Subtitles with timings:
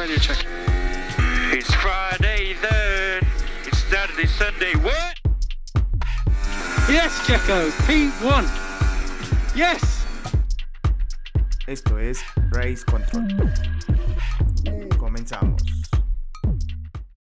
[0.00, 0.46] radio check.
[1.52, 3.20] It's Friday then.
[3.66, 4.72] It's Saturday, Sunday.
[4.80, 5.14] What?
[6.88, 7.68] Yes, Checo.
[7.84, 8.46] P1.
[9.54, 10.06] Yes.
[11.66, 13.28] Esto es Race Control.
[14.96, 15.62] Comenzamos.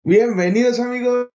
[0.04, 1.30] Bienvenidos amigos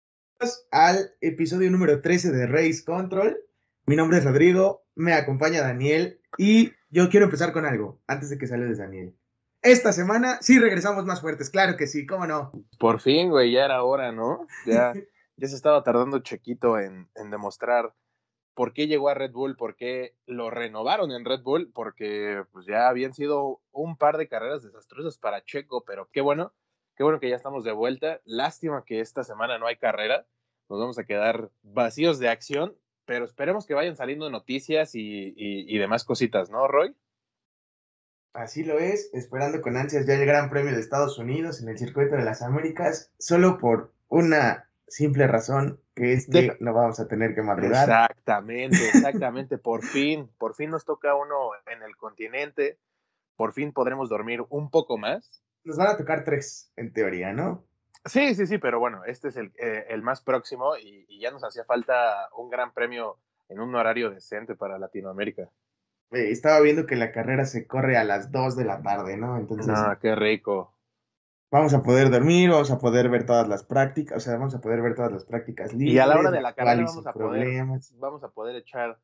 [0.72, 3.38] al episodio número 13 de Race Control.
[3.86, 8.38] Mi nombre es Rodrigo, me acompaña Daniel y yo quiero empezar con algo antes de
[8.38, 9.14] que saludes Daniel.
[9.62, 12.52] Esta semana sí regresamos más fuertes, claro que sí, cómo no.
[12.80, 14.48] Por fin, güey, ya era hora, ¿no?
[14.66, 14.94] Ya,
[15.36, 17.94] ya se estaba tardando Chequito en, demostrar
[18.54, 22.66] por qué llegó a Red Bull, por qué lo renovaron en Red Bull, porque pues
[22.66, 26.54] ya habían sido un par de carreras desastrosas para Checo, pero qué bueno,
[26.96, 28.22] qué bueno que ya estamos de vuelta.
[28.26, 30.26] Lástima que esta semana no hay carrera,
[30.70, 35.76] nos vamos a quedar vacíos de acción, pero esperemos que vayan saliendo noticias y, y,
[35.76, 36.96] y demás cositas, ¿no, Roy?
[38.34, 41.78] Así lo es, esperando con ansias ya el Gran Premio de Estados Unidos en el
[41.78, 47.08] Circuito de las Américas, solo por una simple razón, que es que no vamos a
[47.08, 47.90] tener que madrugar.
[47.90, 49.58] Exactamente, exactamente.
[49.58, 52.78] Por fin, por fin nos toca uno en el continente.
[53.36, 55.44] Por fin podremos dormir un poco más.
[55.64, 57.66] Nos van a tocar tres, en teoría, ¿no?
[58.06, 61.32] Sí, sí, sí, pero bueno, este es el, eh, el más próximo y, y ya
[61.32, 63.18] nos hacía falta un gran premio
[63.50, 65.50] en un horario decente para Latinoamérica.
[66.12, 69.38] Eh, estaba viendo que la carrera se corre a las 2 de la tarde, ¿no?
[69.38, 70.74] Entonces Ah, qué rico.
[71.52, 74.62] vamos a poder dormir, vamos a poder ver todas las prácticas, o sea, vamos a
[74.62, 75.94] poder ver todas las prácticas libres.
[75.96, 77.66] Y a la hora de la carrera vamos a poder,
[78.00, 78.98] vamos a poder echar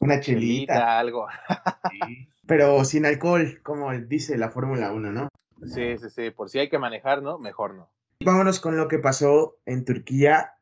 [0.00, 1.26] una chelita, algo.
[2.46, 5.28] pero sin alcohol, como dice la Fórmula 1, ¿no?
[5.66, 6.30] Sí, sí, sí.
[6.30, 7.38] Por si hay que manejar, ¿no?
[7.38, 7.90] Mejor no.
[8.24, 10.54] Vámonos con lo que pasó en Turquía,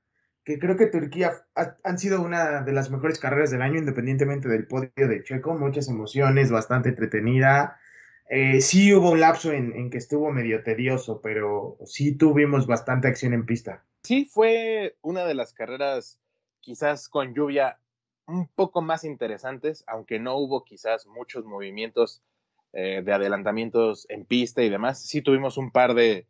[0.49, 4.49] que creo que Turquía ha- han sido una de las mejores carreras del año, independientemente
[4.49, 7.79] del podio de Checo, muchas emociones, bastante entretenida.
[8.31, 13.35] Eh, sí hubo un lapso en, que estuvo medio tedioso, pero sí tuvimos bastante acción
[13.35, 13.85] en pista.
[14.03, 16.19] Sí, fue una de las carreras
[16.61, 17.79] quizás con lluvia
[18.27, 22.23] un poco más interesantes, aunque no hubo quizás muchos movimientos
[22.73, 25.03] eh, de adelantamientos en pista y demás.
[25.03, 26.27] Sí tuvimos un par de,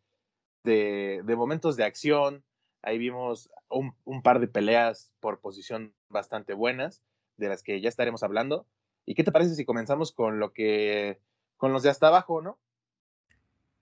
[0.65, 2.43] de momentos de acción,
[2.83, 7.03] ahí vimos un, un par de peleas por posición bastante buenas,
[7.37, 8.67] de las que ya estaremos hablando.
[9.05, 11.21] ¿Y qué te parece si comenzamos con lo que,
[11.57, 12.59] con los de hasta abajo, ¿no?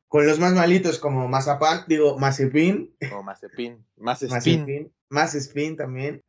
[0.09, 4.93] Con los más malitos como Mazapán, digo, Mazepin, O Mazepin, más spin.
[5.09, 6.23] Mazepin, también.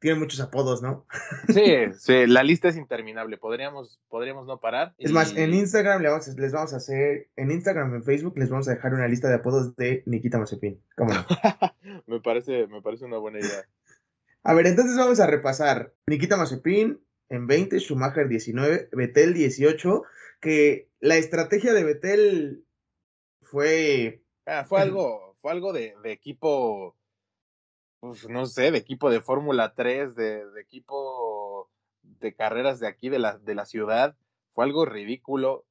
[0.00, 1.06] Tiene muchos apodos, ¿no?
[1.48, 3.36] Sí, sí, la lista es interminable.
[3.36, 4.94] Podríamos, podríamos no parar.
[4.96, 8.38] Es más, en Instagram le vamos a- les vamos a hacer, en Instagram, en Facebook,
[8.38, 10.82] les vamos a dejar una lista de apodos de Nikita Mazepin.
[10.96, 11.24] ¿Cómo no?
[12.06, 13.66] me parece, me parece una buena idea.
[14.42, 15.92] A ver, entonces vamos a repasar.
[16.06, 20.02] Nikita Mazepin en 20, Schumacher 19, Betel 18,
[20.40, 22.64] que la estrategia de Betel
[23.42, 24.22] fue...
[24.46, 26.96] Ah, fue algo, fue algo de, de equipo,
[28.00, 31.70] pues, no sé, de equipo de Fórmula 3, de, de equipo
[32.02, 34.16] de carreras de aquí, de la, de la ciudad.
[34.54, 35.66] Fue algo ridículo.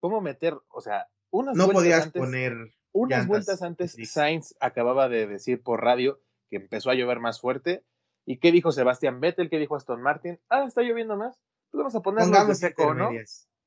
[0.00, 2.52] ¿Cómo meter, o sea, unas No vueltas podías antes, poner...
[2.92, 3.96] unas llantas vueltas antes.
[4.10, 7.84] Sainz acababa de decir por radio que empezó a llover más fuerte.
[8.24, 9.48] ¿Y qué dijo Sebastián Vettel?
[9.48, 10.38] ¿Qué dijo Aston Martin?
[10.48, 11.38] Ah, está lloviendo más.
[11.70, 13.10] Pues vamos a Pongamos seco, ¿no?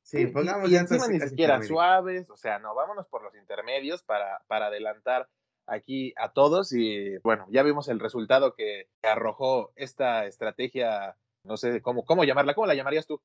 [0.03, 1.67] Sí, pongamos y, y encima ni siquiera intermedias.
[1.67, 5.29] suaves, o sea, no, vámonos por los intermedios para, para adelantar
[5.71, 11.81] aquí a todos y bueno, ya vimos el resultado que arrojó esta estrategia, no sé
[11.81, 13.21] cómo, cómo llamarla, ¿cómo la llamarías tú?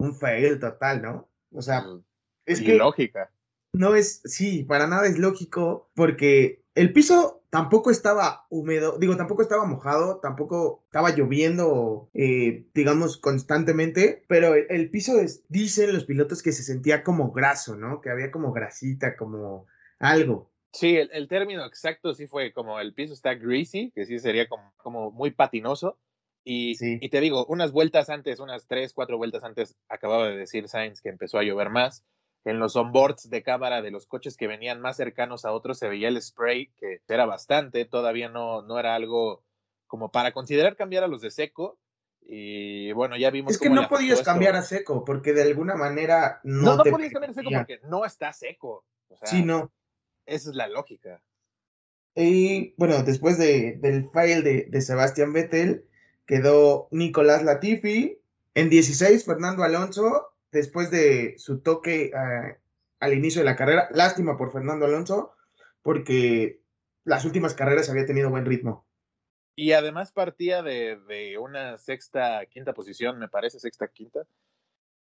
[0.00, 1.28] Un fail total, ¿no?
[1.52, 2.04] O sea, Mm,
[2.46, 2.74] es que...
[2.74, 3.30] ilógica.
[3.74, 9.42] No es, sí, para nada es lógico, porque el piso tampoco estaba húmedo, digo, tampoco
[9.42, 16.06] estaba mojado, tampoco estaba lloviendo, eh, digamos, constantemente, pero el, el piso es, dicen los
[16.06, 18.00] pilotos que se sentía como graso, ¿no?
[18.00, 19.66] Que había como grasita, como
[19.98, 20.50] algo.
[20.72, 24.48] Sí, el, el término exacto sí fue como el piso está greasy, que sí sería
[24.48, 25.98] como, como muy patinoso.
[26.44, 26.98] Y, Sí.
[27.00, 31.00] y te digo, unas vueltas antes, unas tres, cuatro vueltas antes, acababa de decir Sainz
[31.02, 32.04] que empezó a llover más.
[32.44, 35.88] En los onboards de cámara de los coches que venían más cercanos a otros se
[35.88, 39.42] veía el spray, que era bastante, todavía no, no era algo
[39.86, 41.78] como para considerar cambiar a los de seco.
[42.22, 46.40] Y bueno, ya vimos Es que no podías cambiar a seco, porque de alguna manera
[46.44, 48.84] no, No, no, te podías cambiar a seco porque no está seco.
[49.08, 49.72] O sea, Sí, no.
[50.28, 51.22] Esa es la lógica.
[52.14, 55.84] Y bueno, después de, del fail de, de Sebastián Vettel,
[56.26, 58.20] quedó Nicolás Latifi.
[58.54, 62.56] En 16, Fernando Alonso, después de su toque eh,
[63.00, 63.88] al inicio de la carrera.
[63.92, 65.34] Lástima por Fernando Alonso,
[65.82, 66.60] porque
[67.04, 68.86] las últimas carreras había tenido buen ritmo.
[69.54, 74.26] Y además partía de, de una sexta, quinta posición, me parece, sexta, quinta,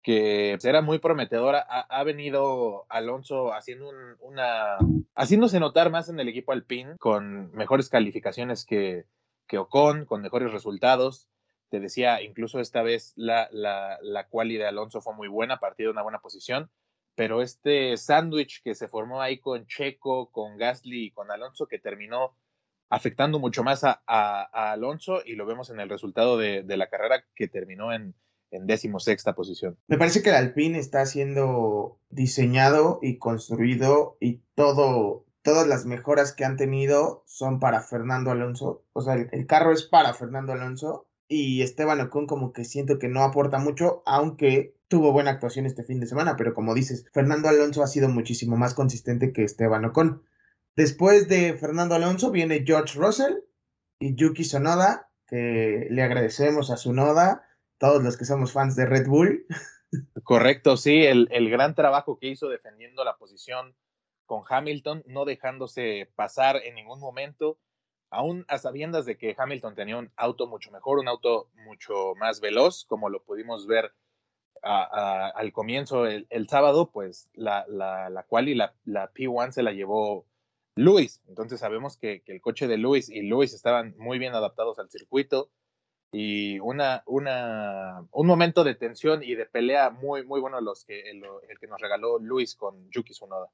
[0.06, 1.62] que era muy prometedora.
[1.62, 4.78] Ha, venido Alonso haciendo una,
[5.16, 9.06] haciéndose notar más en el equipo Alpine con mejores calificaciones que,
[9.48, 11.28] que Ocon, con mejores resultados.
[11.70, 15.94] Te decía, incluso esta vez la, la, la de Alonso fue muy buena, partido de
[15.94, 16.70] una buena posición,
[17.16, 21.80] pero este sándwich que se formó ahí con Checo, con Gasly y con Alonso, que
[21.80, 22.38] terminó
[22.92, 24.02] afectando mucho más a,
[24.72, 28.14] Alonso y lo vemos en el resultado de, la carrera que terminó en,
[28.52, 29.78] en decimosexta posición.
[29.88, 36.34] Me parece que el Alpine está siendo diseñado y construido y todo, todas las mejoras
[36.34, 38.84] que han tenido son para Fernando Alonso.
[38.94, 43.10] O sea, el, carro es para Fernando Alonso y Esteban Ocon como que siento que
[43.10, 47.50] no aporta mucho, aunque tuvo buena actuación este fin de semana, pero como dices, Fernando
[47.50, 50.24] Alonso ha sido muchísimo más consistente que Esteban Ocon.
[50.76, 53.34] Después de Fernando Alonso viene George Russell
[54.00, 57.44] y Yuki Sonoda, que le agradecemos a Sonoda,
[57.78, 59.46] todos los que somos fans de Red Bull.
[60.24, 63.76] Correcto, sí, el, gran trabajo que hizo defendiendo la posición
[64.26, 67.60] con Hamilton, no dejándose pasar en ningún momento,
[68.10, 72.42] aún a sabiendas de que Hamilton tenía un auto mucho mejor, un auto mucho más
[72.42, 73.94] veloz, como lo pudimos ver
[74.62, 79.72] al comienzo el, sábado, pues la, la, la cual y la, la P1 se la
[79.72, 80.26] llevó
[80.76, 81.22] Luis.
[81.28, 85.50] Entonces sabemos que, el coche de Luis y Luis estaban muy bien adaptados al circuito
[86.12, 91.10] y una, una, un momento de tensión y de pelea muy, muy bueno los que,
[91.10, 91.24] el,
[91.60, 93.50] que nos regaló Luis con Yuki Tsunoda.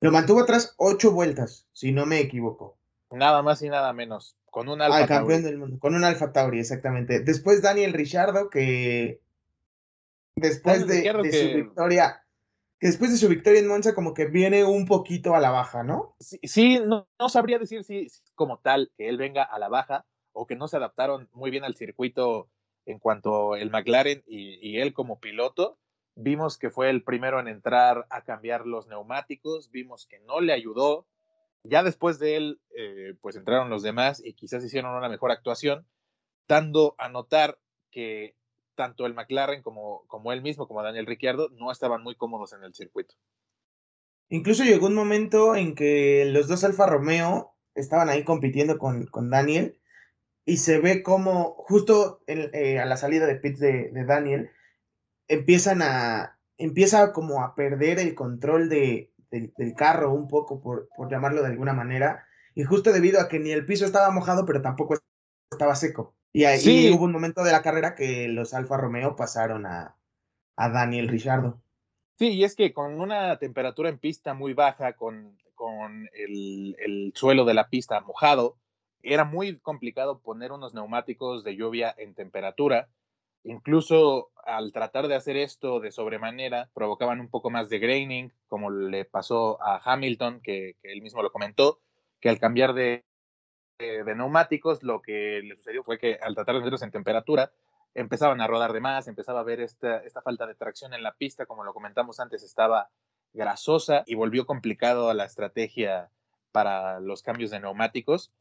[0.00, 2.76] Lo mantuvo atrás ocho vueltas, si no me equivoco.
[3.10, 4.36] Nada más y nada menos.
[4.50, 5.78] Con un Alfa campeón del mundo.
[5.78, 7.20] Con un Alfa Tauri, exactamente.
[7.20, 9.20] Después Daniel Richardo, que
[10.36, 12.22] después de, su victoria
[12.78, 15.82] que después de su victoria en Monza como que viene un poquito a la baja,
[15.82, 16.14] ¿no?
[16.20, 20.04] Sí, no, sabría decir si como tal que él venga a la baja
[20.36, 22.48] o que no se adaptaron muy bien al circuito
[22.84, 25.78] en cuanto el McLaren y, él como piloto.
[26.14, 30.52] Vimos que fue el primero en entrar a cambiar los neumáticos, vimos que no le
[30.52, 31.06] ayudó.
[31.64, 35.86] Ya después de él, eh, pues entraron los demás y quizás hicieron una mejor actuación,
[36.46, 37.58] dando a notar
[37.90, 38.36] que
[38.76, 42.62] tanto el McLaren como, como él mismo, como Daniel Ricciardo, no estaban muy cómodos en
[42.62, 43.14] el circuito.
[44.28, 49.30] Incluso llegó un momento en que los dos Alfa Romeo estaban ahí compitiendo con, con
[49.30, 49.78] Daniel
[50.46, 54.50] y se ve como justo eh, a la salida de pits de, Daniel
[55.28, 61.10] empiezan a empieza como a perder el control de, del carro un poco por, por
[61.10, 64.62] llamarlo de alguna manera y justo debido a que ni el piso estaba mojado pero
[64.62, 64.96] tampoco
[65.50, 69.64] estaba seco y ahí hubo un momento de la carrera que los Alfa Romeo pasaron
[69.64, 69.96] a,
[70.54, 71.62] Daniel Richardo.
[72.18, 77.12] Sí, y es que con una temperatura en pista muy baja, con, con el, el,
[77.14, 78.58] suelo de la pista mojado,
[79.06, 82.88] era muy complicado poner unos neumáticos de lluvia en temperatura.
[83.44, 88.70] Incluso al tratar de hacer esto de sobremanera, provocaban un poco más de graining, como
[88.70, 91.80] le pasó a Hamilton, que, que él mismo lo comentó,
[92.20, 93.04] que al cambiar de,
[93.78, 97.52] de, neumáticos, lo que le sucedió fue que al tratar de meterlos en temperatura,
[97.94, 101.14] empezaban a rodar de más, empezaba a ver esta, esta falta de tracción en la
[101.14, 102.90] pista, como lo comentamos antes, estaba
[103.32, 106.10] grasosa y volvió complicado la estrategia
[106.52, 108.32] para los cambios de neumáticos.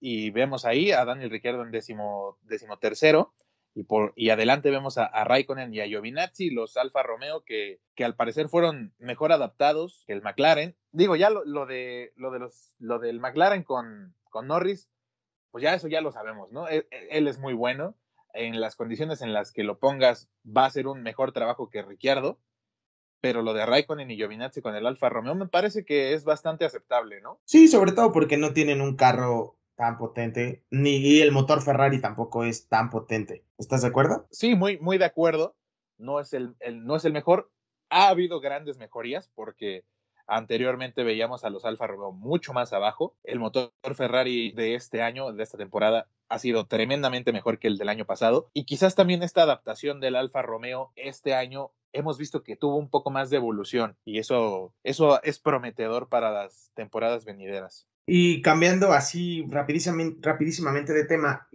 [0.00, 3.34] Y vemos ahí a Daniel Ricciardo en décimo, décimo tercero.
[3.74, 7.80] Y, por, y adelante vemos a, a Raikkonen y a Giovinazzi, los Alfa Romeo, que,
[7.94, 10.76] que al parecer fueron mejor adaptados que el McLaren.
[10.90, 14.90] Digo, ya lo, lo de, lo, de los, lo del McLaren con, con Norris,
[15.50, 16.68] pues ya eso ya lo sabemos, ¿no?
[16.68, 17.94] E, e, él, es muy bueno.
[18.34, 21.82] En las condiciones en las que lo pongas, va a ser un mejor trabajo que
[21.82, 22.40] Ricciardo.
[23.20, 26.64] Pero lo de Raikkonen y Giovinazzi con el Alfa Romeo me parece que es bastante
[26.64, 27.40] aceptable, ¿no?
[27.44, 32.42] Sí, sobre todo porque no tienen un carro tan potente, ni el motor Ferrari tampoco
[32.44, 33.44] es tan potente.
[33.56, 34.26] ¿Estás de acuerdo?
[34.32, 35.54] Sí, muy, muy de acuerdo.
[35.96, 37.50] No es el, no es el mejor.
[37.88, 39.84] Ha habido grandes mejorías porque
[40.30, 43.16] Anteriormente veíamos a los Alfa Romeo mucho más abajo.
[43.24, 47.78] El motor Ferrari de este año, de esta temporada, ha sido tremendamente mejor que el
[47.78, 48.50] del año pasado.
[48.52, 52.90] Y quizás también esta adaptación del Alfa Romeo este año hemos visto que tuvo un
[52.90, 57.88] poco más de evolución y eso, eso es prometedor para las temporadas venideras.
[58.10, 61.46] Y cambiando así rapidísimamente, rapidísimamente de tema,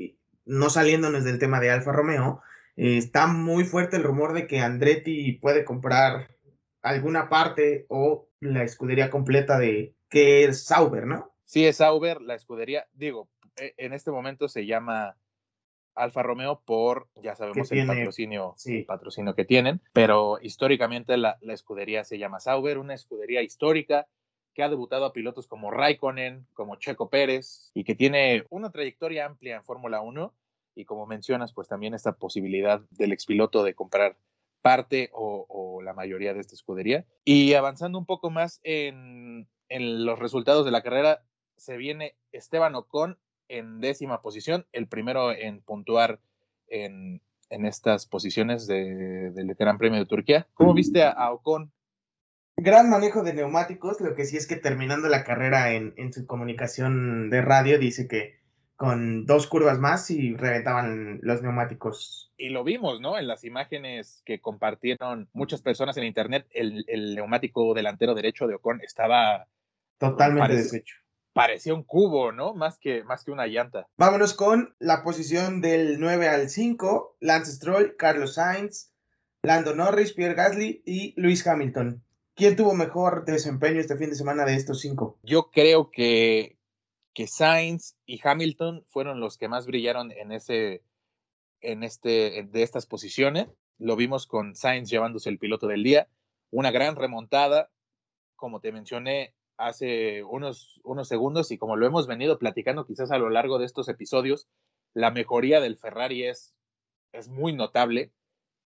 [0.45, 2.43] no saliéndonos del tema de Alfa Romeo,
[2.75, 6.29] eh, está muy fuerte el rumor de que Andretti puede comprar
[6.83, 11.33] alguna parte o la escudería completa de que es Sauber, ¿no?
[11.43, 15.17] Sí, es Sauber, la escudería, digo, e, en este momento se llama
[15.95, 18.55] Alfa Romeo por, ya sabemos, el patrocinio,
[18.85, 24.05] patrocinio que tienen, pero históricamente la, la, escudería se llama Sauber, una escudería histórica
[24.53, 29.25] que ha debutado a pilotos como Raikkonen, como Checo Pérez, y que tiene una trayectoria
[29.25, 30.33] amplia en Fórmula 1,
[30.75, 34.17] y como mencionas, pues también esta posibilidad del expiloto de comprar
[34.61, 37.05] parte o, la mayoría de esta escudería.
[37.25, 41.23] Y avanzando un poco más en, en los resultados de la carrera,
[41.57, 43.17] se viene Esteban Ocon
[43.49, 46.21] en décima posición, el primero en puntuar
[46.67, 50.47] en, en estas posiciones de, del Gran Premio de Turquía.
[50.53, 51.71] ¿Cómo viste a, Ocon?
[52.55, 56.25] Gran manejo de neumáticos, lo que sí es que terminando la carrera en, en su
[56.25, 58.39] comunicación de radio dice que
[58.75, 62.31] con dos curvas más y reventaban los neumáticos.
[62.37, 63.17] Y lo vimos, ¿no?
[63.17, 68.55] En las imágenes que compartieron muchas personas en internet, el, el neumático delantero derecho de
[68.55, 69.47] Ocon estaba
[69.97, 72.53] totalmente deshecho parecía un cubo, ¿no?
[72.53, 73.87] Más que, más que una llanta.
[73.97, 78.91] Vámonos con la posición del 9 al 5, Lance Stroll, Carlos Sainz,
[79.41, 82.01] Lando Norris, Pierre Gasly y Luis Hamilton.
[82.35, 85.19] ¿Quién tuvo mejor desempeño este fin de semana de estos cinco?
[85.23, 86.57] Yo creo que,
[87.13, 90.83] que Sainz y Hamilton fueron los que más brillaron en ese,
[91.61, 93.47] en este, de estas posiciones.
[93.77, 96.07] Lo vimos con Sainz llevándose el piloto del día.
[96.49, 97.69] Una gran remontada.
[98.35, 103.17] Como te mencioné, hace unos, unos segundos y como lo hemos venido platicando quizás a
[103.17, 104.47] lo largo de estos episodios,
[104.93, 106.53] la mejoría del Ferrari es,
[107.11, 108.11] es muy notable.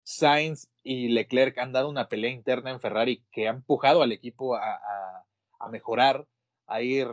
[0.08, 4.56] Sainz y Leclerc han dado una pelea interna en Ferrari que ha empujado al equipo
[4.56, 4.80] a,
[5.60, 6.26] a, mejorar,
[6.66, 7.10] a ir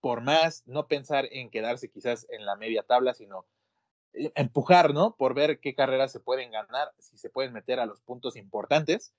[0.00, 3.44] por más, no pensar en quedarse quizás en la media tabla, sino
[4.12, 5.16] eh, empujar, ¿no?
[5.16, 9.12] Por ver qué carreras se pueden ganar, si se pueden meter a los puntos importantes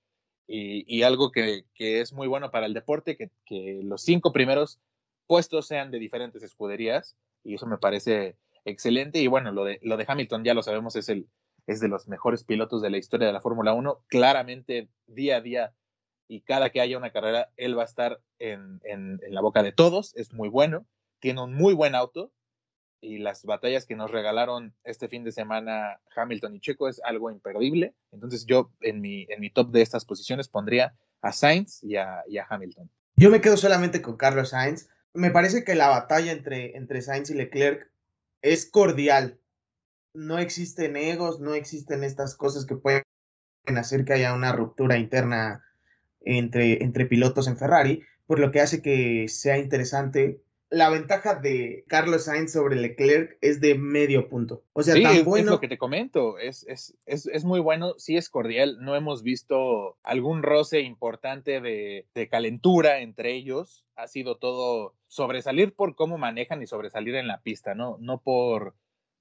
[0.47, 4.79] y, algo que, es muy bueno para el deporte, que, que, los cinco primeros
[5.27, 9.19] puestos sean de diferentes escuderías, y eso me parece excelente.
[9.19, 11.27] Y bueno, lo de, lo de Hamilton ya lo sabemos, es, el,
[11.69, 14.03] es de los mejores pilotos de la historia de la Fórmula 1.
[14.07, 15.73] Claramente, día a día
[16.27, 19.71] y cada que haya una carrera, él va a estar en, en, la boca de
[19.71, 20.87] todos, es muy bueno,
[21.19, 22.31] tiene un muy buen auto
[23.01, 27.29] y las batallas que nos regalaron este fin de semana Hamilton y Checo es algo
[27.29, 27.93] imperdible.
[28.11, 32.23] Entonces yo en mi, en mi top de estas posiciones pondría a Sainz y a,
[32.49, 32.89] Hamilton.
[33.15, 34.89] Yo me quedo solamente con Carlos Sainz.
[35.13, 37.91] Me parece que la batalla entre, entre Sainz y Leclerc
[38.41, 39.39] es cordial.
[40.13, 43.03] No existen egos, no existen estas cosas que pueden
[43.77, 45.63] hacer que haya una ruptura interna
[46.21, 51.83] entre, entre pilotos en Ferrari, por lo que hace que sea interesante la ventaja de
[51.87, 54.63] Carlos Sainz sobre Leclerc es de medio punto.
[54.73, 55.45] O sea, tan bueno.
[55.45, 58.77] Es lo que te comento, es, es, es, es, muy bueno, sí es cordial.
[58.79, 63.83] No hemos visto algún roce importante de, de, calentura entre ellos.
[63.95, 67.97] Ha sido todo sobresalir por cómo manejan y sobresalir en la pista, ¿no?
[67.99, 68.75] No por,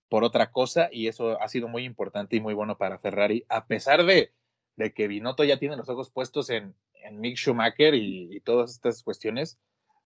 [0.09, 0.89] por otra cosa.
[0.93, 4.33] Y eso ha sido muy importante y muy bueno para Ferrari, a pesar de,
[4.77, 8.71] de que Binotto ya tiene los ojos puestos en, en Mick Schumacher y, y todas
[8.73, 9.59] estas cuestiones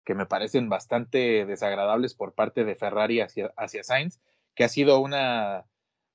[0.04, 4.20] que me parecen bastante desagradables por parte de Ferrari hacia, hacia Sainz,
[4.54, 5.66] que ha sido una,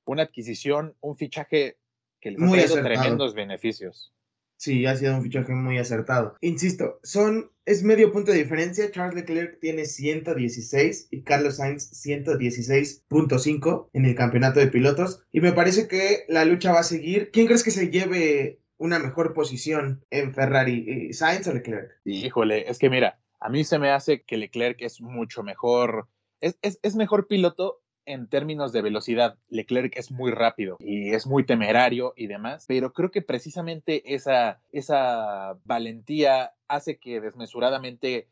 [0.05, 1.77] una adquisición, un fichaje
[2.21, 4.13] que les ha traído tremendos beneficios.
[4.61, 6.35] Sí, ha sido un fichaje muy acertado.
[6.39, 8.91] Insisto, son, es medio punto de diferencia.
[8.91, 15.23] Charles Leclerc tiene 116 y Carlos Sainz 116.5 en el campeonato de pilotos.
[15.31, 17.31] Y me parece que la lucha va a seguir.
[17.31, 21.99] ¿Quién crees que se lleve una mejor posición en Ferrari, Sainz o Leclerc?
[22.05, 26.07] Híjole, es que mira, a mí se me hace que Leclerc es mucho mejor,
[26.39, 29.37] es, es, mejor piloto en términos de velocidad.
[29.49, 34.61] Leclerc es muy rápido y es muy temerario y demás, pero creo que precisamente esa,
[34.71, 38.27] esa valentía hace que desmesuradamente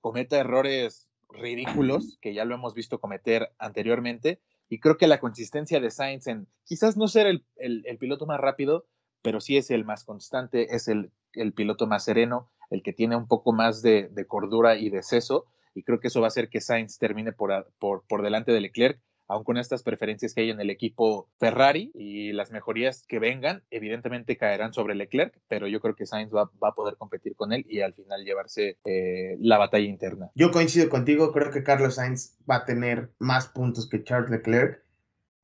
[0.00, 5.80] cometa errores ridículos, que ya lo hemos visto cometer anteriormente, y creo que la consistencia
[5.80, 8.86] de Sainz en quizás no ser el, el, piloto más rápido,
[9.22, 13.16] pero sí es el más constante, es el, el piloto más sereno, el que tiene
[13.16, 16.48] un poco más de, cordura y de seso, y creo que eso va a hacer
[16.48, 19.00] que Sainz termine por, por, por delante de Leclerc,
[19.32, 23.62] aun con estas preferencias que hay en el equipo Ferrari y las mejorías que vengan,
[23.70, 27.64] evidentemente caerán sobre Leclerc, pero yo creo que Sainz va, a poder competir con él
[27.66, 30.30] y al final llevarse eh, la batalla interna.
[30.34, 34.82] Yo coincido contigo, creo que Carlos Sainz va a tener más puntos que Charles Leclerc.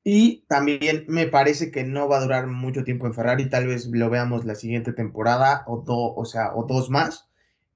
[0.03, 3.87] Y también me parece que no va a durar mucho tiempo en Ferrari, tal vez
[3.87, 5.83] lo veamos la siguiente temporada o,
[6.15, 7.27] o, sea, o dos más.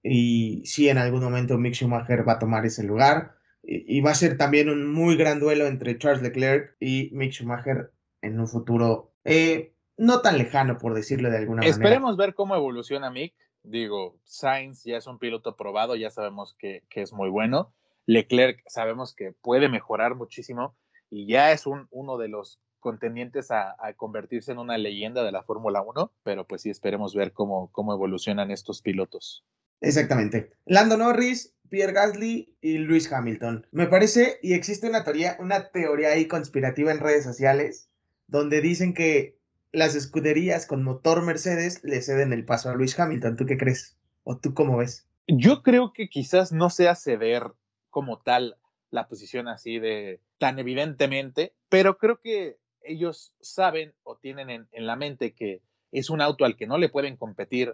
[0.03, 3.36] Y sí, en algún momento Mick Schumacher va a tomar ese lugar.
[3.65, 7.93] Y, va a ser también un muy gran duelo entre Charles Leclerc y Mick Schumacher
[8.22, 11.72] en un futuro eh, no tan lejano, por decirlo de alguna manera.
[11.72, 13.34] Esperemos ver cómo evoluciona Mick.
[13.63, 17.74] Digo, Sainz ya es un piloto probado, ya sabemos que, que es muy bueno.
[18.05, 20.75] Leclerc sabemos que puede mejorar muchísimo
[21.10, 25.41] y ya es un, uno de los contendientes a, convertirse en una leyenda de la
[25.41, 29.46] Fórmula 1, pero pues sí esperemos ver cómo, cómo evolucionan estos pilotos.
[29.79, 30.51] Exactamente.
[30.65, 33.65] Lando Norris, Pierre Gasly y Luis Hamilton.
[33.71, 37.89] Me parece, y existe una teoría, una teoría ahí conspirativa en redes sociales,
[38.27, 39.39] donde dicen que
[39.71, 43.37] las escuderías con motor Mercedes le ceden el paso a Luis Hamilton.
[43.37, 43.97] ¿Tú qué crees?
[44.23, 45.07] ¿O tú cómo ves?
[45.27, 47.41] Yo creo que quizás no sea ceder
[47.89, 48.57] como tal
[48.91, 54.85] la posición así de tan evidentemente, pero creo que ellos saben o tienen en, en
[54.85, 57.73] la mente que es un auto al que no le pueden competir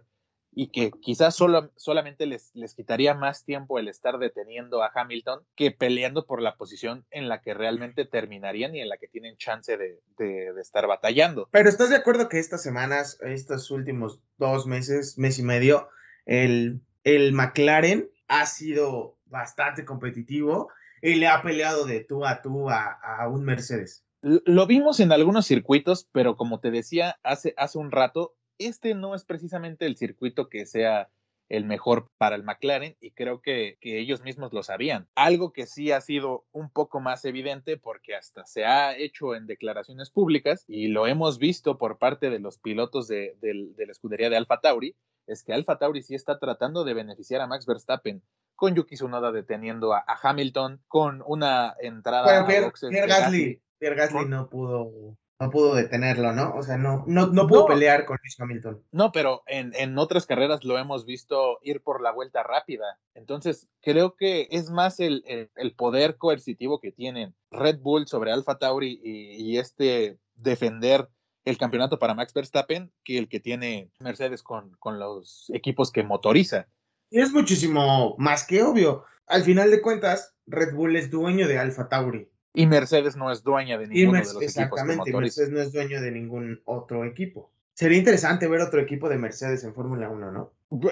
[0.51, 5.41] y que quizás solo, solamente les, les quitaría más tiempo el estar deteniendo a Hamilton
[5.55, 9.37] que peleando por la posición en la que realmente terminarían y en la que tienen
[9.37, 11.47] chance de, de, de estar batallando.
[11.51, 15.89] Pero ¿estás de acuerdo que estas semanas, estos últimos dos meses, mes y medio,
[16.25, 20.69] el, el McLaren ha sido bastante competitivo
[21.01, 24.03] y le ha peleado de tú a tú a, a un Mercedes?
[24.21, 29.15] Lo vimos en algunos circuitos, pero como te decía hace, hace un rato, este no
[29.15, 31.09] es precisamente el circuito que sea
[31.49, 35.07] el mejor para el McLaren y creo que, que, ellos mismos lo sabían.
[35.15, 39.47] Algo que sí ha sido un poco más evidente porque hasta se ha hecho en
[39.47, 43.91] declaraciones públicas y lo hemos visto por parte de los pilotos de, de, de la
[43.91, 47.65] escudería de Alfa Tauri, es que Alfa Tauri sí está tratando de beneficiar a Max
[47.65, 48.21] Verstappen
[48.55, 53.95] con Yuki Tsunoda deteniendo a, a Hamilton, con una entrada bueno, Pierre, Pierre Gasly, Pierre
[53.95, 56.53] Gasly no pudo no pudo detenerlo, ¿no?
[56.55, 58.84] O sea, no, no, no pudo no, pelear con Lewis Hamilton.
[58.91, 63.00] No, pero en, en, otras carreras lo hemos visto ir por la vuelta rápida.
[63.13, 68.34] Entonces, creo que es más el, el, el poder coercitivo que tienen Red Bull sobre
[68.34, 71.08] Alfa Tauri y, y, este defender
[71.46, 76.03] el campeonato para Max Verstappen que el que tiene Mercedes con, con los equipos que
[76.03, 76.67] motoriza.
[77.10, 79.05] Y es muchísimo más que obvio.
[79.25, 82.29] Al final de cuentas, Red Bull es dueño de Alfa Tauri.
[82.59, 85.71] Y Mercedes no es dueña de ninguno Mercedes, de los exactamente, equipos Mercedes no es
[85.71, 87.53] dueño de ningún otro equipo.
[87.73, 90.51] Sería interesante ver otro equipo de Mercedes en Fórmula 1, ¿no?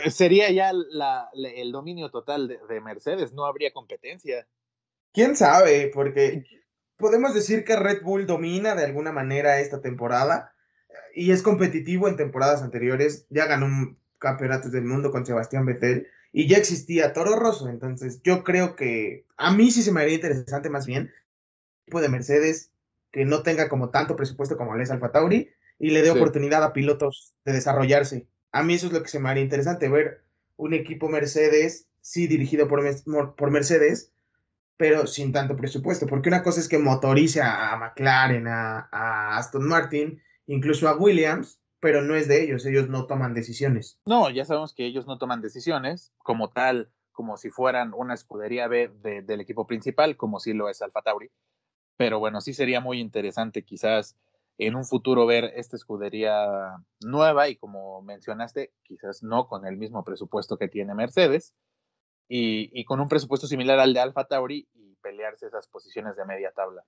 [0.09, 4.47] Sería ya la, la, el dominio total de, de, Mercedes, no habría competencia.
[5.11, 5.91] ¿Quién sabe?
[5.93, 6.45] Porque
[6.95, 10.53] podemos decir que Red Bull domina de alguna manera esta temporada
[11.13, 13.27] y es competitivo en temporadas anteriores.
[13.29, 17.67] Ya ganó un campeonato del mundo con Sebastián Vettel y ya existía Toro Rosso.
[17.67, 21.11] Entonces yo creo que a mí sí se me haría interesante más bien
[21.87, 22.73] equipo de Mercedes
[23.11, 26.17] que no tenga como tanto presupuesto como les Alfa Tauri y le dé sí.
[26.17, 28.27] oportunidad a pilotos de desarrollarse.
[28.51, 30.21] A mí eso es lo que se me haría interesante, ver
[30.57, 32.83] un equipo Mercedes, sí dirigido por,
[33.35, 34.11] por Mercedes,
[34.75, 39.65] pero sin tanto presupuesto, porque una cosa es que motorice a, McLaren, a, a, Aston
[39.65, 43.97] Martin, incluso a Williams, pero no es de ellos, ellos no toman decisiones.
[44.05, 48.67] No, ya sabemos que ellos no toman decisiones como tal, como si fueran una escudería
[48.67, 51.31] B de, del equipo principal, como si lo es Alfa Tauri
[51.97, 54.15] pero bueno, sí sería muy interesante quizás
[54.59, 60.03] en un futuro ver esta escudería nueva y como mencionaste, quizás no con el mismo
[60.03, 61.53] presupuesto que tiene Mercedes
[62.27, 66.25] y, y con un presupuesto similar al de Alfa Tauri y pelearse esas posiciones de
[66.25, 66.83] media tabla.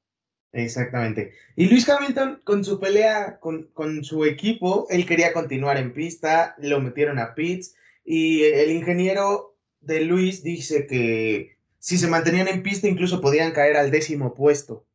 [0.51, 1.33] Exactamente.
[1.55, 6.55] Y Luis Hamilton, con su pelea con, con, su equipo, él quería continuar en pista,
[6.57, 12.63] lo metieron a pits y el ingeniero de Luis dice que si se mantenían en
[12.63, 14.85] pista incluso podían caer al décimo puesto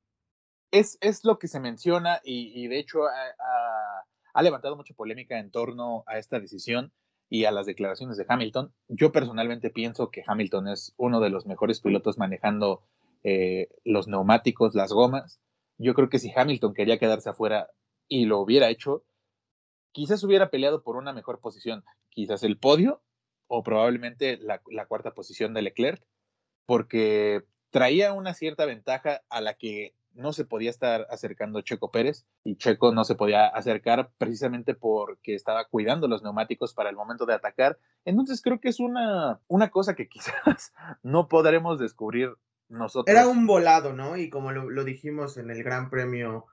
[0.74, 6.02] es, es lo que se menciona y, de hecho ha, levantado mucha polémica en torno
[6.08, 6.92] a esta decisión
[7.30, 8.74] y a las declaraciones de Hamilton.
[8.88, 12.82] Yo personalmente pienso que Hamilton es uno de los mejores pilotos manejando
[13.22, 15.40] eh, los neumáticos, las gomas.
[15.78, 17.68] Yo creo que si Hamilton quería quedarse afuera
[18.08, 19.04] y lo hubiera hecho,
[19.92, 23.00] quizás hubiera peleado por una mejor posición, quizás el podio
[23.46, 26.02] o probablemente la cuarta posición de Leclerc,
[26.66, 32.24] porque traía una cierta ventaja a la que no se podía estar acercando Checo Pérez
[32.44, 37.26] y Checo no se podía acercar precisamente porque estaba cuidando los neumáticos para el momento
[37.26, 37.78] de atacar.
[38.04, 40.72] Entonces creo que es una, una cosa que quizás
[41.02, 42.30] no podremos descubrir
[42.68, 43.14] nosotros.
[43.14, 44.16] Era un volado, ¿no?
[44.16, 46.46] Y como lo, dijimos en el Gran Premio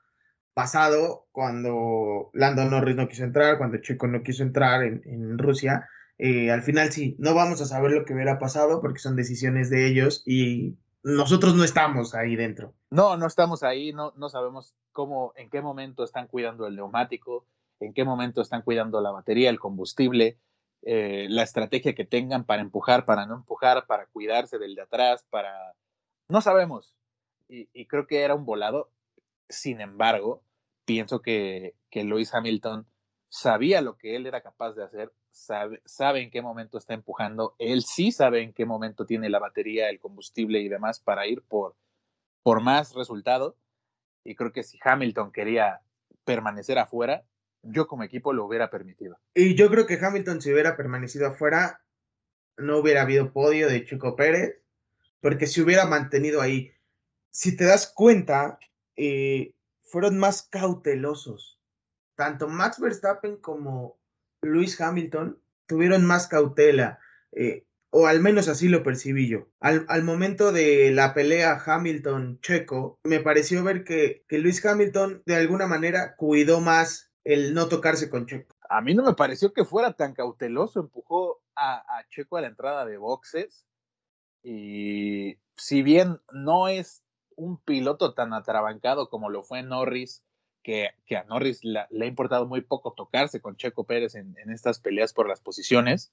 [0.54, 5.88] pasado, cuando Lando Norris no quiso entrar, cuando Checo no quiso entrar en, en Rusia,
[6.18, 9.70] eh, al final sí, no vamos a saber lo que hubiera pasado porque son decisiones
[9.70, 12.74] de ellos y nosotros no estamos ahí dentro.
[12.90, 17.46] No, no estamos ahí, no, no sabemos cómo, en qué momento están cuidando el neumático,
[17.80, 20.38] en qué momento están cuidando la batería, el combustible,
[20.82, 25.26] eh, la estrategia que tengan para empujar, para no empujar, para cuidarse del de atrás,
[25.30, 25.74] para...
[26.28, 26.94] No sabemos.
[27.48, 28.90] Y, y creo que era un volado.
[29.48, 30.42] Sin embargo,
[30.84, 32.86] pienso que, que Lewis Hamilton
[33.28, 37.56] sabía lo que él era capaz de hacer, sabe, sabe en qué momento está empujando,
[37.58, 41.42] él sí sabe en qué momento tiene la batería, el combustible y demás para ir
[41.42, 41.74] por,
[42.42, 43.56] por más resultado.
[44.24, 45.80] Y creo que si Hamilton quería
[46.24, 47.24] permanecer afuera,
[47.62, 49.18] yo como equipo lo hubiera permitido.
[49.34, 51.82] Y yo creo que Hamilton si hubiera permanecido afuera,
[52.56, 54.60] no hubiera habido podio de Chico Pérez,
[55.20, 56.72] porque si hubiera mantenido ahí,
[57.30, 58.58] si te das cuenta,
[58.96, 61.52] eh, fueron más cautelosos
[62.14, 63.98] tanto Max Verstappen como
[64.42, 66.98] Lewis Hamilton tuvieron más cautela,
[67.32, 69.48] eh, o al menos así lo percibí yo.
[69.60, 75.36] Al, al momento de la pelea Hamilton-Checo, me pareció ver que, que Lewis Hamilton de
[75.36, 78.56] alguna manera cuidó más el no tocarse con Checo.
[78.68, 82.48] A mí no me pareció que fuera tan cauteloso, empujó a, a Checo a la
[82.48, 83.66] entrada de boxes
[84.42, 87.04] y si bien no es
[87.36, 90.24] un piloto tan atrabancado como lo fue Norris,
[90.62, 94.36] que, que a Norris la, le ha importado muy poco tocarse con Checo Pérez en,
[94.38, 96.12] en, estas peleas por las posiciones,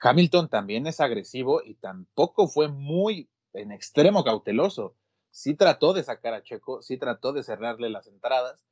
[0.00, 4.96] Hamilton también es agresivo y tampoco fue muy en extremo cauteloso.
[5.30, 8.64] Sí trató de sacar a Checo, sí trató de cerrarle las entradas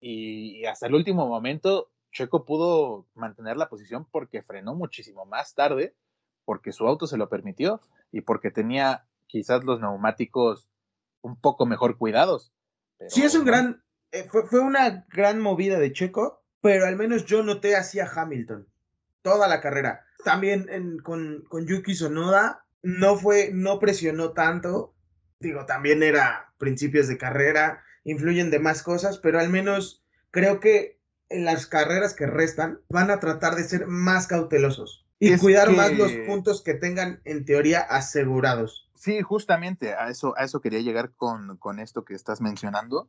[0.00, 5.54] y, y hasta el último momento Checo pudo mantener la posición porque frenó muchísimo más
[5.54, 5.94] tarde,
[6.44, 10.68] porque su auto se lo permitió y porque tenía quizás los neumáticos
[11.22, 12.52] un poco mejor cuidados.
[12.98, 13.81] Pero, sí, es un gran,
[14.12, 18.10] eh, fue, fue, una gran movida de Checo, pero al menos yo noté así a
[18.10, 18.68] Hamilton
[19.22, 20.04] toda la carrera.
[20.24, 24.94] También en, con, con Yuki Sonoda no fue, no presionó tanto.
[25.40, 31.00] Digo, también era principios de carrera, influyen de más cosas, pero al menos creo que
[31.28, 35.68] en las carreras que restan van a tratar de ser más cautelosos y es cuidar
[35.68, 35.76] que...
[35.76, 38.90] más los puntos que tengan en teoría asegurados.
[38.94, 43.08] Sí, justamente a eso, a eso quería llegar con, con esto que estás mencionando.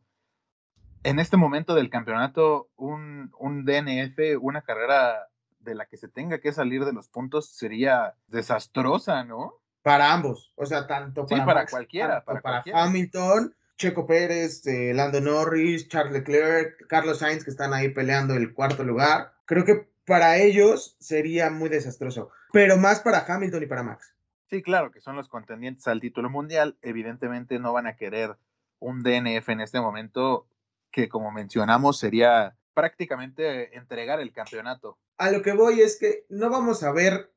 [1.04, 5.28] En este momento del campeonato, un, un DNF, una carrera
[5.60, 9.56] de la que se tenga que salir de los puntos sería desastrosa, ¿no?
[9.82, 12.84] Para ambos, o sea, tanto para, sí, para Max, cualquiera, para, para cualquiera.
[12.84, 18.54] Hamilton, Checo Pérez, eh, Lando Norris, Charles Leclerc, Carlos Sainz, que están ahí peleando el
[18.54, 19.34] cuarto lugar.
[19.46, 24.16] Creo que para ellos sería muy desastroso, pero más para Hamilton y para Max.
[24.50, 26.78] Sí, claro, que son los contendientes al título mundial.
[26.82, 28.38] Evidentemente no van a querer
[28.80, 30.46] un DNF en este momento
[30.94, 34.98] que, como mencionamos, sería prácticamente entregar el campeonato.
[35.18, 37.34] A lo que voy es que no vamos a ver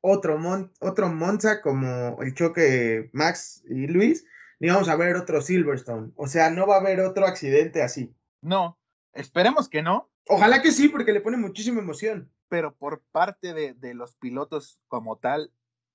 [0.00, 4.24] otro, Mon otro Monza como el choque Max y Luis,
[4.58, 6.12] ni vamos a ver otro Silverstone.
[6.16, 8.14] O sea, no va a haber otro accidente así.
[8.40, 8.78] No,
[9.12, 10.10] esperemos que no.
[10.26, 12.30] Ojalá que sí, porque le pone muchísima emoción.
[12.48, 15.52] Pero por parte de, de los pilotos como tal,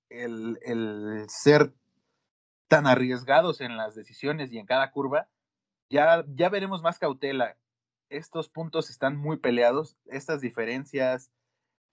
[0.10, 1.74] el, el, ser
[2.68, 5.30] tan arriesgados en las decisiones y en cada curva,
[5.90, 7.58] ya, ya veremos más cautela.
[8.10, 11.32] Estos puntos están muy peleados, estas diferencias,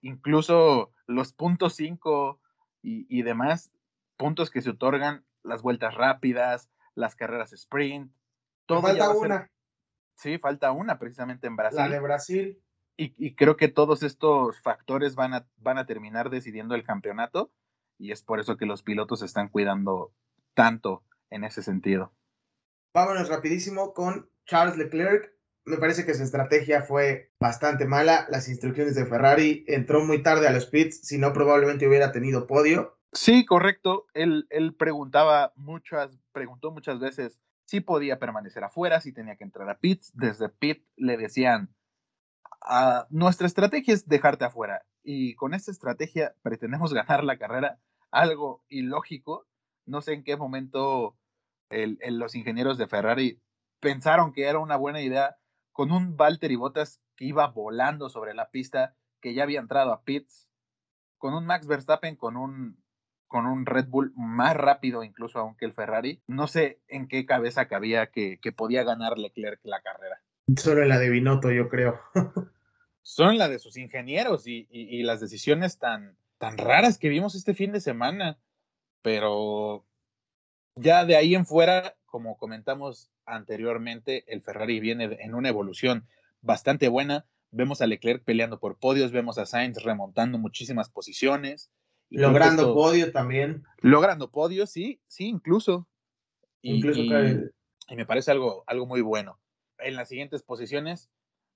[0.01, 2.39] incluso los puntos 5
[2.81, 3.71] y, y demás,
[4.17, 8.11] puntos que se otorgan, las vueltas rápidas, las carreras sprint,
[8.65, 8.81] todo.
[8.81, 9.39] Falta una.
[9.39, 9.51] Ser...
[10.15, 11.79] Sí, falta una precisamente en Brasil.
[11.79, 12.61] La de Brasil.
[12.95, 17.51] Y, y, creo que todos estos factores van a, van a terminar decidiendo el campeonato
[17.97, 20.13] y es por eso que los pilotos se están cuidando
[20.53, 22.13] tanto en ese sentido.
[22.93, 25.33] Vámonos rapidísimo con Charles Leclerc.
[25.65, 28.27] Me parece que su estrategia fue bastante mala.
[28.29, 32.45] Las instrucciones de Ferrari entró muy tarde a los pits, si no probablemente hubiera tenido
[32.45, 32.99] podio.
[33.11, 34.05] Sí, correcto.
[34.13, 39.67] Él, él preguntaba muchas, preguntó muchas veces si podía permanecer afuera, si tenía que entrar
[39.69, 40.11] a pits.
[40.13, 41.73] Desde pit le decían,
[42.61, 47.79] ah, nuestra estrategia es dejarte afuera y con esta estrategia pretendemos ganar la carrera,
[48.11, 49.47] algo ilógico.
[49.87, 51.17] No sé en qué momento
[51.69, 53.41] el, el, los ingenieros de Ferrari
[53.79, 55.37] pensaron que era una buena idea
[55.71, 60.03] con un Valtteri Bottas que iba volando sobre la pista, que ya había entrado a
[60.03, 60.47] pits,
[61.17, 62.83] con un Max Verstappen con un
[63.27, 66.21] con un Red Bull más rápido incluso aunque el Ferrari.
[66.27, 70.21] No sé en qué cabeza cabía que, que podía ganar Leclerc la carrera.
[70.55, 71.99] Solo la de Binotto, yo creo.
[73.01, 77.33] Son la de sus ingenieros y, y, y, las decisiones tan, tan raras que vimos
[77.33, 78.37] este fin de semana.
[79.01, 79.87] Pero
[80.75, 86.07] ya de ahí en fuera, como comentamos anteriormente, el Ferrari viene en una evolución
[86.41, 87.25] bastante buena.
[87.51, 91.71] Vemos a Leclerc peleando por podios, vemos a Sainz remontando muchísimas posiciones.
[92.09, 93.63] Logrando esto, podio también.
[93.79, 95.87] Logrando podio, sí, sí, incluso.
[96.61, 97.49] Incluso y, y,
[97.89, 99.39] y, me parece algo, algo muy bueno.
[99.79, 101.09] En las siguientes posiciones,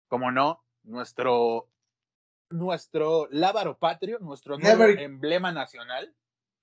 [0.08, 1.70] como no, nuestro,
[2.50, 6.16] nuestro lábaro patrio, nuestro nuevo never, emblema nacional.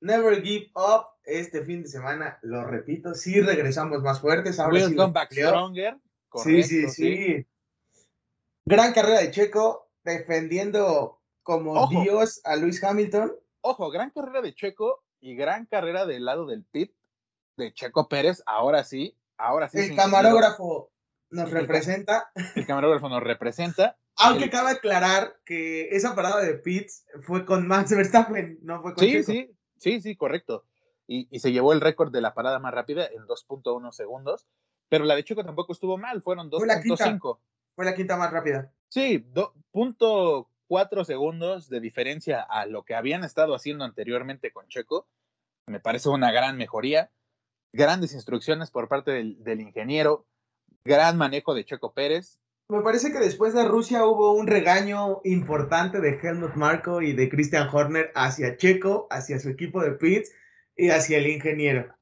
[0.05, 4.61] Never give up este fin de semana, lo repito, sí regresamos más fuertes.
[4.61, 5.97] Ahora we'll sí come back stronger.
[6.29, 7.47] Correcto, sí, sí, sí, sí,
[8.67, 12.03] Gran carrera de Checo, defendiendo como Ojo.
[12.03, 13.33] Dios a Luis Hamilton.
[13.63, 16.93] Ojo, gran carrera de Checo y gran carrera del lado del pit
[17.57, 18.43] de Checo Pérez.
[18.45, 19.79] Ahora sí, ahora sí.
[19.79, 20.93] El camarógrafo
[21.31, 22.31] nos representa.
[22.55, 23.97] El camarógrafo nos representa.
[24.17, 24.51] Aunque el...
[24.51, 29.13] cabe aclarar que esa parada de pits fue con Max Verstappen, no fue con sí,
[29.13, 29.33] Checo.
[29.33, 29.57] Sí, sí,
[30.01, 30.65] sí, correcto.
[31.07, 34.47] Y, y, se llevó el récord de la parada más rápida en 2.1 segundos.
[34.89, 37.39] Pero la de Checo tampoco estuvo mal, fueron 2.5.
[37.75, 38.73] Fue la quinta más rápida.
[38.89, 39.27] Sí,
[39.73, 45.07] punto cuatro segundos de diferencia a lo que habían estado haciendo anteriormente con Checo.
[45.67, 47.11] Me parece una gran mejoría.
[47.73, 50.27] Grandes instrucciones por parte del, del ingeniero.
[50.85, 52.39] Gran manejo de Checo Pérez.
[52.69, 57.29] Me parece que después de Rusia hubo un regaño importante de Helmut Marko y de
[57.29, 60.33] Christian Horner hacia Checo, hacia su equipo de pits
[60.75, 61.95] y hacia el ingeniero.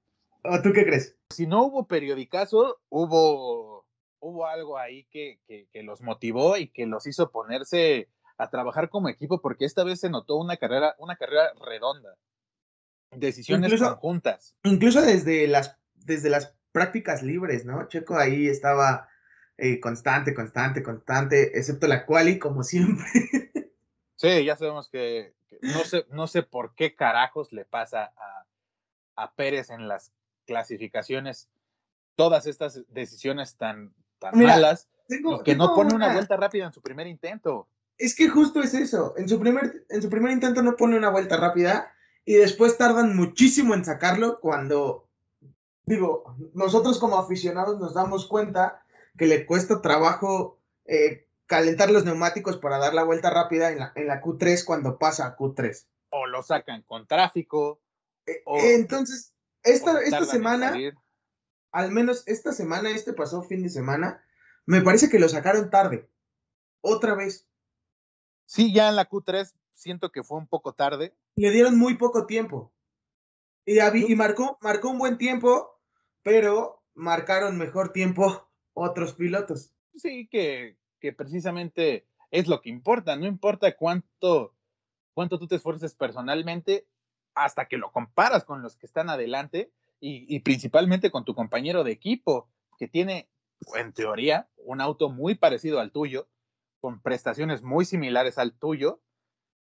[0.45, 1.17] ¿O tú qué crees?
[1.31, 3.87] Si no hubo periodicazo, hubo,
[4.21, 9.09] hubo algo ahí que, que, los motivó y que los hizo ponerse a trabajar como
[9.09, 12.17] equipo, porque esta vez se notó una carrera, una carrera redonda.
[13.11, 14.57] Decisiones conjuntas.
[14.63, 17.89] Incluso desde las, desde las prácticas libres, ¿no?
[17.89, 19.09] Checo ahí estaba
[19.65, 23.07] eh, constante, constante, constante, excepto la quali, como siempre.
[24.17, 28.45] Sí, ya sabemos que, no, sé, no sé por qué carajos le pasa a,
[29.17, 30.13] a Pérez en las
[30.47, 31.49] clasificaciones
[32.15, 34.87] todas estas decisiones tan, tan malas
[35.45, 36.13] que no pone una...
[36.13, 37.67] vuelta rápida en su primer intento.
[37.99, 39.15] Es que justo es eso.
[39.17, 41.93] En su, primer, en su primer intento no pone una vuelta rápida
[42.25, 45.09] y después tardan muchísimo en sacarlo cuando,
[45.85, 48.85] digo, nosotros como aficionados nos damos cuenta
[49.17, 53.93] que le cuesta trabajo eh, calentar los neumáticos para dar la vuelta rápida en la,
[53.95, 55.87] en la Q3 cuando pasa a Q3.
[56.11, 57.81] O lo sacan con tráfico.
[58.27, 58.43] Eh,
[58.75, 60.75] entonces, esta, esta semana,
[61.73, 64.25] al menos esta semana, este pasó fin de semana,
[64.67, 66.09] me parece que lo sacaron tarde.
[66.81, 67.47] Otra vez.
[68.47, 71.15] Sí, ya en la Q3 siento que fue un poco tarde.
[71.37, 72.73] Le dieron muy poco tiempo.
[73.65, 75.81] Y, y marcó, marcó un buen tiempo,
[76.23, 79.73] pero marcaron mejor tiempo otros pilotos.
[79.97, 83.17] Sí, que, que precisamente es lo que importa.
[83.17, 84.55] No importa cuánto,
[85.15, 86.87] cuánto tú te esfuerces personalmente,
[87.35, 89.71] hasta que lo comparas con los que están adelante
[90.05, 93.29] y, principalmente con tu compañero de equipo, que tiene,
[93.77, 96.27] en teoría, un auto muy parecido al tuyo,
[96.81, 99.01] con prestaciones muy similares al tuyo,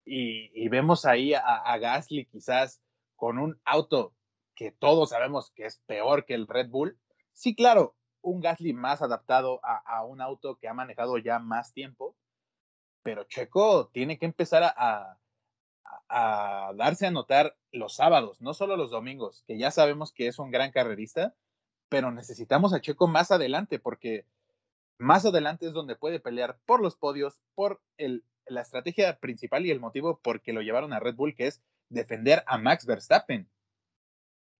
[0.04, 2.80] y, vemos ahí a, Gasly quizás
[3.16, 4.14] con un auto
[4.54, 6.96] que todos sabemos que es peor que el Red Bull.
[7.32, 12.16] Sí, claro, un Gasly más adaptado a, un auto que ha manejado ya más tiempo,
[13.02, 15.18] pero Checo tiene que empezar a,
[16.08, 20.38] a darse a notar los sábados, no solo los domingos, que ya sabemos que es
[20.38, 21.34] un gran carrerista,
[21.88, 24.26] pero necesitamos a Checo más adelante porque
[24.98, 29.70] más adelante es donde puede pelear por los podios, por el, la estrategia principal y
[29.70, 33.48] el motivo por que lo llevaron a Red Bull, que es defender a Max Verstappen.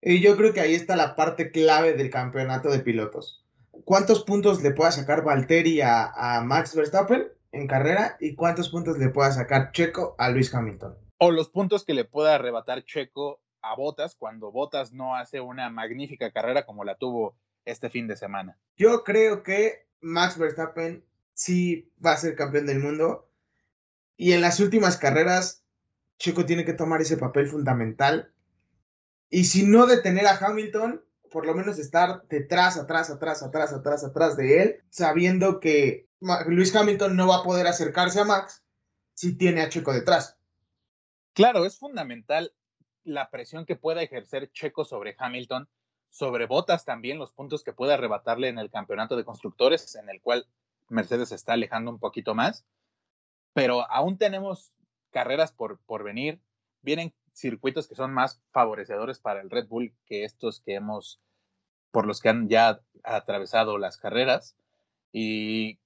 [0.01, 3.45] Y yo creo que ahí está la parte clave del campeonato de pilotos.
[3.85, 8.99] ¿Cuántos puntos le pueda sacar Valtteri a, a Max Verstappen en carrera y cuántos puntos
[8.99, 10.97] le pueda sacar Checo a Luis Hamilton?
[11.19, 15.69] o los puntos que le pueda arrebatar Checo a Botas cuando Botas no hace una
[15.69, 18.59] magnífica carrera como la tuvo este fin de semana.
[18.77, 23.29] Yo creo que Max Verstappen sí va a ser campeón del mundo
[24.17, 25.65] y en las últimas carreras
[26.19, 28.33] Checo tiene que tomar ese papel fundamental
[29.29, 34.05] y si no detener a Hamilton, por lo menos estar detrás, atrás, atrás, atrás, atrás,
[34.05, 36.09] atrás de él, sabiendo que
[36.47, 38.65] Luis Hamilton no va a poder acercarse a Max
[39.15, 40.37] si tiene a Checo detrás.
[41.33, 42.53] Claro, es fundamental
[43.05, 45.69] la presión que pueda ejercer Checo sobre Hamilton,
[46.11, 50.21] sobre Botas también, los puntos que pueda arrebatarle en el campeonato de constructores, en el
[50.21, 50.47] cual
[50.89, 52.65] Mercedes está alejando un poquito más.
[53.53, 54.73] Pero aún tenemos
[55.11, 56.41] carreras por, por venir.
[56.83, 61.21] Vienen circuitos que son más favorecedores para el Red Bull que estos que hemos,
[61.91, 64.57] por los que han ya atravesado las carreras.
[65.13, 65.79] Y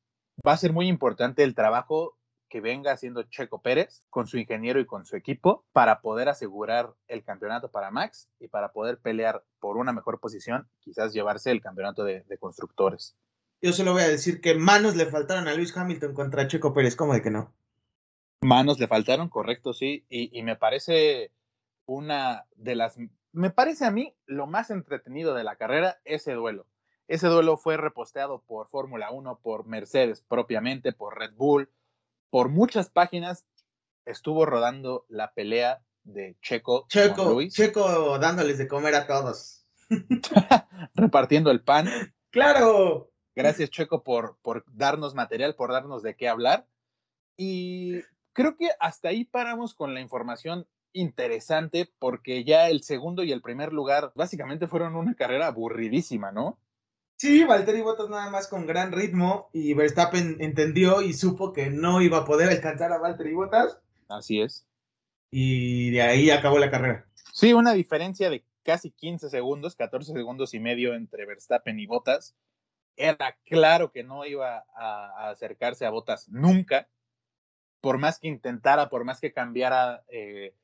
[0.47, 2.17] va a ser muy importante el trabajo
[2.53, 6.93] que venga haciendo Checo Pérez con su ingeniero y con su equipo para poder asegurar
[7.09, 11.63] el campeonato para Max y para poder pelear por una mejor posición, quizás llevarse el
[11.63, 13.17] campeonato de, constructores.
[13.63, 16.95] Yo solo voy a decir que manos le faltaron a Luis Hamilton contra Checo Pérez,
[16.95, 17.55] ¿cómo de que no?
[18.43, 21.31] Manos le faltaron, correcto, sí, y, y me parece
[21.93, 22.97] una de las,
[23.33, 26.67] me parece a mí lo más entretenido de la carrera ese duelo.
[27.09, 31.71] Ese duelo fue reposteado por Fórmula 1, por Mercedes propiamente, por Red Bull,
[32.31, 33.45] por muchas páginas
[34.07, 36.87] estuvo rodando la pelea de Checo.
[36.89, 37.55] Checo, Luis.
[37.55, 39.67] Checo dándoles de comer a todos.
[40.95, 41.89] Repartiendo el pan.
[42.31, 43.11] Claro.
[43.35, 46.67] Gracias, Checo, por, por darnos material, por darnos de qué hablar.
[47.37, 48.01] Y
[48.33, 53.43] creo que hasta ahí paramos con la información interesante porque ya el segundo y el
[53.43, 56.59] primer lugar básicamente fueron una carrera aburridísima, ¿no?
[57.17, 62.03] Sí, Valtteri Bottas nada más con gran ritmo y Verstappen entendió y supo que no
[62.03, 63.79] iba a poder alcanzar a Valtteri Bottas.
[64.09, 64.67] Así es.
[65.31, 67.07] Y de ahí acabó la carrera.
[67.33, 72.35] Sí, una diferencia de casi 15 segundos, 14 segundos y medio entre Verstappen y Bottas.
[72.97, 76.89] era claro que no iba a, acercarse a Botas nunca,
[77.81, 80.55] por más que intentara, por más que cambiara eh,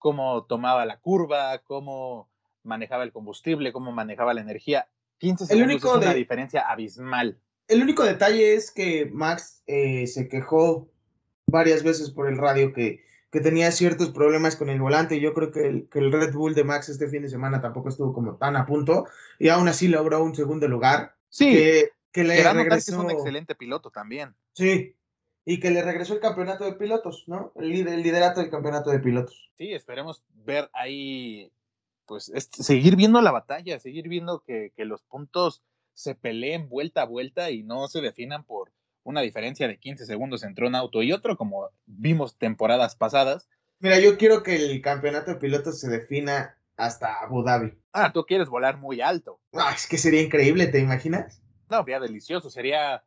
[0.00, 2.28] cómo tomaba la curva, cómo
[2.64, 4.88] manejaba el combustible, cómo manejaba la energía.
[5.18, 7.38] 15 segundos el único es una diferencia abismal.
[7.68, 10.90] El único detalle es que Max eh, se quejó
[11.46, 15.20] varias veces por el radio que, que, tenía ciertos problemas con el volante.
[15.20, 17.90] Yo creo que el, que el Red Bull de Max este fin de semana tampoco
[17.90, 19.06] estuvo como tan a punto
[19.38, 21.14] y aún así logró un segundo lugar.
[21.28, 22.92] Sí, que, que le regresó...
[22.92, 24.34] es un excelente piloto también.
[24.54, 24.96] Sí,
[25.50, 27.52] y que le regresó el campeonato de pilotos, ¿no?
[27.56, 29.50] El, liderato del campeonato de pilotos.
[29.58, 31.50] Sí, esperemos ver ahí,
[32.06, 37.06] pues, seguir viendo la batalla, seguir viendo que, que, los puntos se peleen vuelta a
[37.06, 38.70] vuelta y no se definan por
[39.02, 43.48] una diferencia de 15 segundos entre un auto y otro, como vimos temporadas pasadas.
[43.80, 47.76] Mira, yo quiero que el campeonato de pilotos se defina hasta Abu Dhabi.
[47.92, 49.40] Ah, tú quieres volar muy alto.
[49.54, 51.42] Ah, es que sería increíble, ¿te imaginas?
[51.68, 53.02] No, sería delicioso, sería...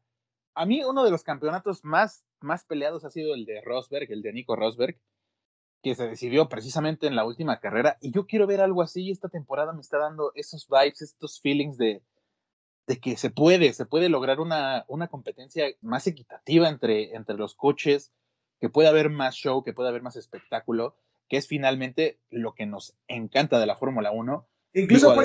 [0.56, 4.22] A mí uno de los campeonatos más, más peleados ha sido el de Rosberg, el
[4.22, 4.98] de Nico Rosberg,
[5.82, 7.98] que se decidió precisamente en la última carrera.
[8.02, 9.12] Y yo quiero ver algo así.
[9.12, 12.02] Esta temporada me está dando esos vibes, estos feelings de,
[12.88, 17.56] de que se puede, se puede lograr una, una competencia más equitativa entre, entre los
[17.56, 18.14] coches,
[18.60, 20.96] que pueda haber más show, que pueda haber más espectáculo,
[21.28, 24.48] que es finalmente lo que nos encanta de la Fórmula 1.
[24.74, 25.16] Incluso,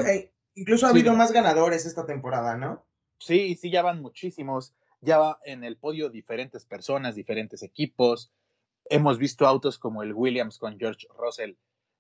[0.55, 2.85] incluso ha habido más ganadores esta temporada, ¿no?
[3.19, 4.75] Sí, sí, ya van muchísimos.
[5.01, 8.33] Ya va en el podio diferentes personas, diferentes equipos.
[8.85, 11.55] Hemos visto autos como el Williams con George Russell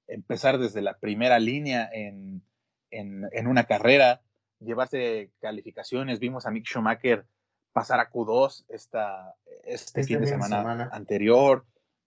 [0.08, 2.42] empezar desde la primera línea en,
[2.90, 4.22] en, en una carrera,
[4.58, 6.18] llevarse calificaciones.
[6.18, 7.26] Vimos a Mick Schumacher
[7.72, 11.64] pasar a Q2 esta, este, este fin de semana, anterior.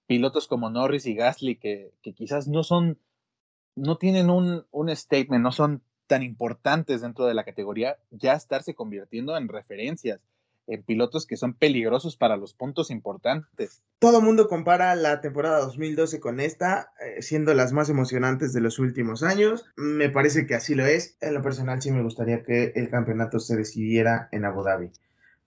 [0.07, 2.99] Pilotos como Norris y Gasly que, que quizás no son,
[3.75, 8.75] no tienen un, un statement, no son tan importantes dentro de la categoría, ya estarse
[8.75, 10.19] convirtiendo en referencias,
[10.67, 13.83] en pilotos que son peligrosos para los puntos importantes.
[13.99, 18.79] Todo mundo compara la temporada 2012 con esta, eh, siendo las más emocionantes de los
[18.79, 19.65] últimos años.
[19.75, 21.17] Me parece que así lo es.
[21.21, 24.91] En lo personal sí me gustaría que el campeonato se decidiera en Abu Dhabi.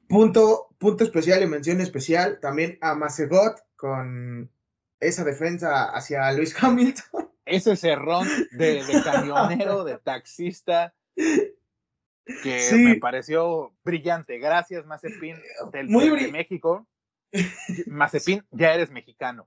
[0.09, 4.51] Punto, punto especial y mención especial también a Macegot con
[5.01, 10.95] esa defensa hacia Luis Hamilton ese cerrón de, camionero, de taxista,
[12.43, 14.39] que me pareció brillante.
[14.39, 15.37] Gracias, Mazepin,
[15.73, 16.87] del Muy de México.
[17.87, 19.47] Mazepin, ya eres mexicano.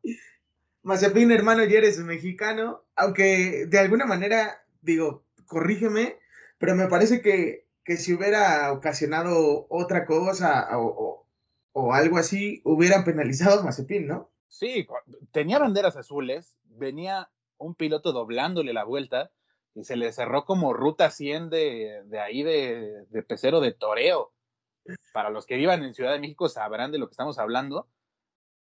[0.84, 6.18] Mazepin, hermano, ya eres mexicano, aunque de alguna manera, digo, corrígeme,
[6.58, 11.28] pero me parece que, que si hubiera ocasionado otra cosa o,
[11.74, 14.32] o algo así, hubieran penalizado a Mazepin, ¿no?
[14.48, 14.88] Sí,
[15.32, 19.32] tenía banderas azules, venía un piloto doblándole la vuelta
[19.78, 24.34] y se le cerró como ruta 100 de, de ahí de, de, pecero de toreo.
[25.14, 27.88] Para los que vivan en Ciudad de México sabrán de lo que estamos hablando,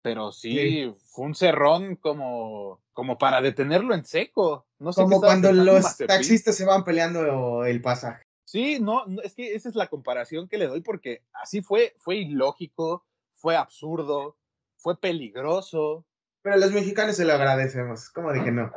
[0.02, 4.66] pero sí, fue un cerrón como, como para detenerlo en seco.
[4.80, 8.24] No sé como cuando los taxistas se van peleando el pasaje.
[8.46, 12.16] Sí, no, es que esa es la comparación que le doy porque así fue, fue
[12.16, 14.38] ilógico, fue absurdo,
[14.78, 16.06] fue peligroso,
[16.44, 18.70] pero a los mexicanos se lo agradecemos, ¿cómo de que no?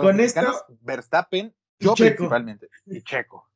[0.00, 0.40] Con esto,
[0.80, 3.46] Verstappen, yo principalmente, y Checo.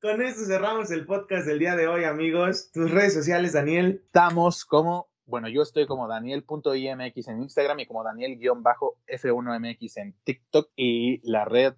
[0.00, 2.70] Con esto cerramos el podcast del día de hoy, amigos.
[2.72, 4.00] Tus redes sociales, Daniel.
[4.06, 11.20] Estamos como, bueno, yo estoy como daniel.imx en Instagram y como daniel-f1mx en TikTok y
[11.30, 11.74] la red.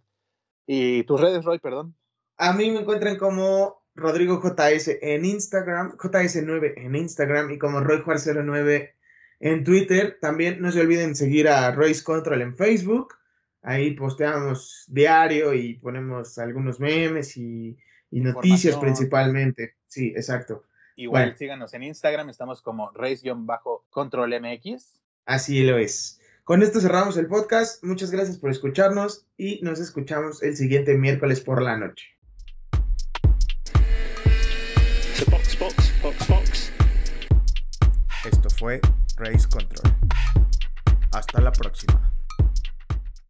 [0.64, 1.96] ¿Y tus redes, Roy, perdón?
[2.36, 8.04] A mí me encuentran como Rodrigo JS en Instagram, JS9 en Instagram y como Roy
[8.06, 8.94] 09
[9.40, 10.18] en Twitter.
[10.20, 13.18] También no se olviden seguir a Race Control en Facebook.
[13.62, 17.76] Ahí posteamos diario y ponemos algunos memes y,
[18.10, 19.74] noticias principalmente.
[19.86, 20.64] Sí, exacto.
[20.96, 25.00] Igual síganos en Instagram, estamos como Race-Control MX.
[25.26, 26.20] Así lo es.
[26.44, 27.84] Con esto cerramos el podcast.
[27.84, 32.06] Muchas gracias por escucharnos y nos escuchamos el siguiente miércoles por la noche.
[38.24, 38.80] Esto fue
[39.16, 39.94] Race Control.
[41.12, 42.07] Hasta la próxima.